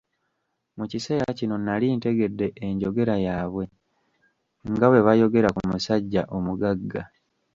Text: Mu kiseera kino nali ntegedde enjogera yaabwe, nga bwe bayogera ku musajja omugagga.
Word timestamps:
Mu 0.77 0.85
kiseera 0.91 1.29
kino 1.39 1.55
nali 1.65 1.87
ntegedde 1.97 2.47
enjogera 2.65 3.15
yaabwe, 3.25 3.63
nga 4.71 4.85
bwe 4.89 5.05
bayogera 5.07 5.49
ku 5.55 5.61
musajja 5.69 6.21
omugagga. 6.37 7.01